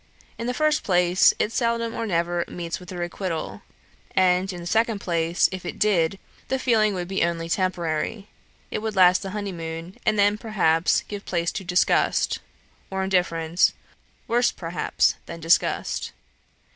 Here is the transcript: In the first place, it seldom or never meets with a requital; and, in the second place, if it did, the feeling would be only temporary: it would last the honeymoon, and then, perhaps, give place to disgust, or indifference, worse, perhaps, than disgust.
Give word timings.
In 0.39 0.47
the 0.47 0.53
first 0.55 0.81
place, 0.81 1.31
it 1.37 1.51
seldom 1.51 1.93
or 1.93 2.07
never 2.07 2.43
meets 2.47 2.79
with 2.79 2.91
a 2.91 2.97
requital; 2.97 3.61
and, 4.15 4.51
in 4.51 4.59
the 4.59 4.65
second 4.65 4.97
place, 4.97 5.47
if 5.51 5.63
it 5.63 5.77
did, 5.77 6.17
the 6.47 6.57
feeling 6.57 6.95
would 6.95 7.07
be 7.07 7.23
only 7.23 7.47
temporary: 7.47 8.27
it 8.71 8.79
would 8.79 8.95
last 8.95 9.21
the 9.21 9.29
honeymoon, 9.29 9.99
and 10.03 10.17
then, 10.17 10.39
perhaps, 10.39 11.01
give 11.07 11.23
place 11.23 11.51
to 11.51 11.63
disgust, 11.63 12.39
or 12.89 13.03
indifference, 13.03 13.73
worse, 14.27 14.51
perhaps, 14.51 15.17
than 15.27 15.39
disgust. 15.39 16.13